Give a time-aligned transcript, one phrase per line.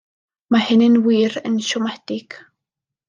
[0.55, 2.39] Mae hynna wir yn siomedig.